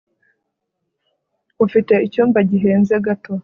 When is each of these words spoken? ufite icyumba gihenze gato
ufite 1.65 1.93
icyumba 2.05 2.39
gihenze 2.49 2.93
gato 3.05 3.31